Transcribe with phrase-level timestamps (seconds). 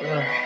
[0.00, 0.45] 嗯。